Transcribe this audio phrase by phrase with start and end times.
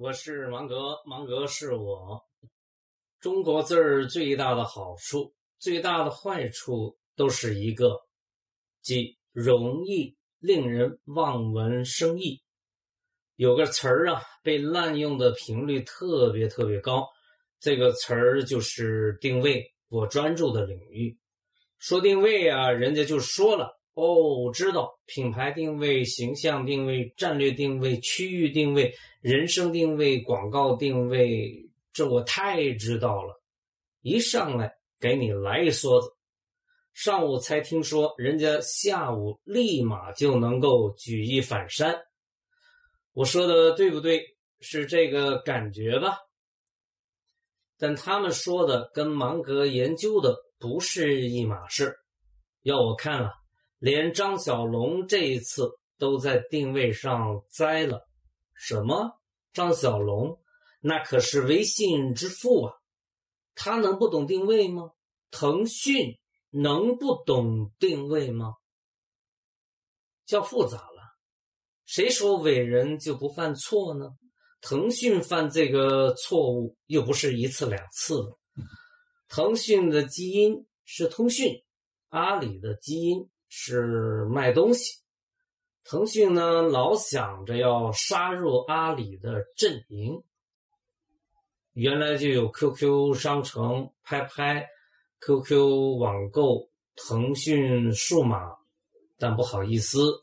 [0.00, 2.24] 我是芒格，芒格是我。
[3.20, 8.00] 中国字儿最大的好处、最大的坏处都是一个，
[8.80, 12.42] 即容易令人望文生义。
[13.36, 17.06] 有个词儿啊，被滥用的频率特别特别高，
[17.60, 19.70] 这个词儿就是定位。
[19.90, 21.18] 我专注的领域，
[21.76, 23.78] 说定位啊，人家就说了。
[23.94, 33.42] 哦，我知道品牌定位、形象定位、战略定位、区域定位、人生定位、广告定位，这我太知道了。
[34.02, 36.08] 一上来给你来一梭子，
[36.94, 42.00] 上午才听说，人家下午立马就能够举一反三。
[43.12, 44.22] 我说的对不对？
[44.60, 46.18] 是这个感觉吧？
[47.76, 51.96] 但他们说的跟芒格研究的不是一码事。
[52.62, 53.39] 要我看啊。
[53.80, 58.08] 连张小龙这一次都在定位上栽了。
[58.54, 59.18] 什么？
[59.52, 60.40] 张小龙？
[60.80, 62.74] 那可是微信之父啊！
[63.54, 64.92] 他能不懂定位吗？
[65.30, 66.18] 腾讯
[66.50, 68.54] 能不懂定位吗？
[70.26, 71.16] 叫复杂了。
[71.84, 74.10] 谁说伟人就不犯错呢？
[74.60, 78.38] 腾讯犯这个错误又不是一次两次了。
[79.28, 81.62] 腾讯的基因是通讯，
[82.10, 83.28] 阿里的基因。
[83.52, 85.00] 是卖东西，
[85.84, 90.22] 腾讯呢老想着要杀入阿里的阵营。
[91.72, 94.68] 原来就有 QQ 商城、拍拍、
[95.20, 98.56] QQ 网购、腾讯数码，
[99.18, 100.20] 但不好意思，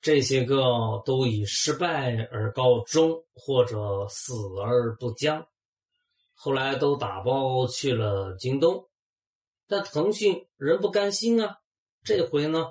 [0.00, 5.46] 这些个都以失败而告终，或者死而不僵。
[6.34, 8.88] 后来都打包去了京东，
[9.66, 11.58] 但腾讯仍不甘心啊。
[12.04, 12.66] 这回呢，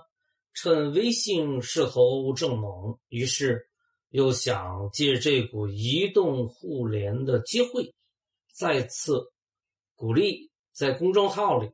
[0.53, 3.67] 趁微信势头正猛，于是
[4.09, 7.94] 又想借这股移动互联的机会，
[8.53, 9.31] 再次
[9.95, 11.70] 鼓励在公众号里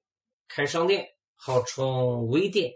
[0.47, 2.71] 开商店，号称微店。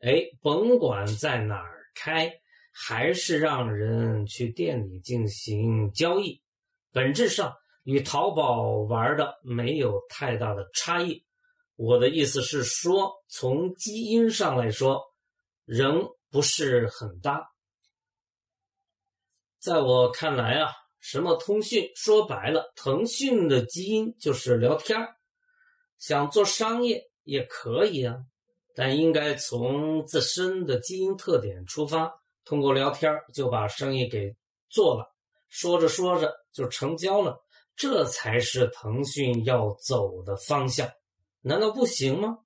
[0.00, 2.32] 哎，甭管在哪儿开，
[2.72, 6.40] 还是让人去店里进行交易，
[6.92, 11.24] 本质上与淘宝玩的没有太大的差异。
[11.78, 15.00] 我的意思是说，从基因上来说，
[15.64, 17.46] 仍不是很大。
[19.60, 24.98] 在我看来啊，什么通讯，说白了，腾讯的基因就是聊天
[25.98, 28.16] 想做商业也可以啊，
[28.74, 32.12] 但应该从自身的基因特点出发，
[32.44, 34.34] 通过聊天就把生意给
[34.68, 35.08] 做了，
[35.48, 37.38] 说着说着就成交了，
[37.76, 40.90] 这才是腾讯要走的方向。
[41.48, 42.36] 难道不行吗？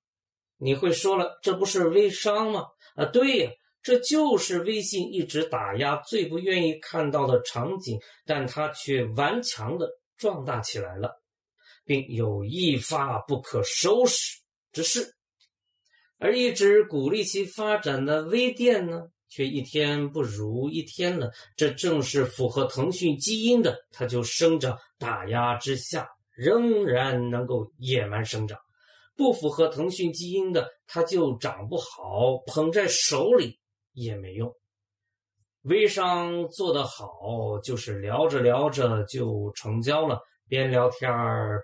[0.57, 2.63] 你会说了，这不是微商吗？
[2.95, 11.21] 啊，对呀，这就是微信一直打压、最不愿意看到的场景，但它却顽强的壮大起来了，
[11.83, 14.39] 并有一发不可收拾
[14.71, 15.13] 之势。
[16.17, 21.29] 而一直鼓励其发展的微店呢，却一天不如一天了。
[21.57, 28.57] 这正是符合腾讯基因的，它就生长打压之下，仍然能够野蛮生长。
[29.15, 33.59] 不符合腾讯基因的，它就长不好，捧在手里
[33.93, 34.53] 也没用。
[35.61, 40.19] 微商做得好，就是聊着聊着就成交了，
[40.49, 41.09] 边聊天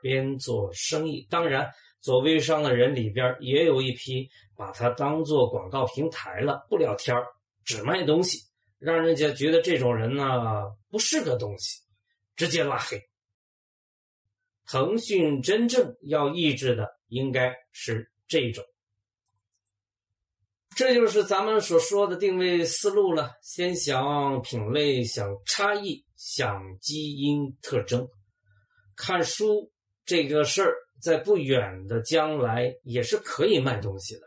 [0.01, 1.27] 边做生意。
[1.29, 7.13] 当然，做微商的人里边也有一批把它当做广告平台了，不聊天
[7.66, 8.39] 只卖东西，
[8.77, 11.81] 让人家觉得这种人呢不是个东西，
[12.37, 12.97] 直接拉黑。
[14.69, 16.88] 腾讯真正要抑制的。
[17.07, 18.63] 应该是这种，
[20.75, 23.31] 这就是咱们所说的定位思路了。
[23.41, 28.08] 先想品类，想差异，想基因特征。
[28.96, 29.72] 看书
[30.06, 34.22] 这个事儿，在不远的将来也是可以卖东西的。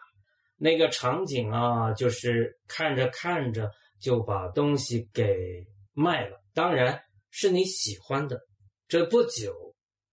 [0.56, 3.70] 那个场景啊，就是看着看着
[4.00, 6.42] 就把东西给卖了。
[6.52, 7.00] 当然
[7.31, 8.40] 是你喜欢的，
[8.88, 9.71] 这不久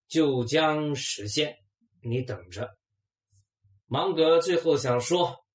[0.09, 1.55] 就将实现。
[2.01, 2.77] 你等着，
[3.85, 5.45] 芒格最后想说：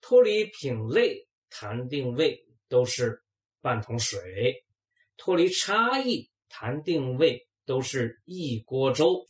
[0.00, 3.22] 脱离品类谈定位都是
[3.60, 4.64] 半桶水，
[5.16, 9.28] 脱离差异谈定位都是一锅粥。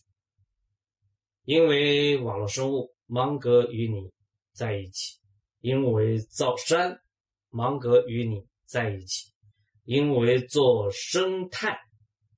[1.45, 4.11] 因为网络生物，芒格与你
[4.53, 5.21] 在一起；
[5.61, 6.99] 因为造山，
[7.51, 9.31] 芒格与你在一起；
[9.85, 11.79] 因为做生态，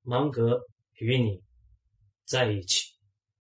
[0.03, 0.61] 芒格
[0.95, 1.43] 与你
[2.27, 2.96] 在一起。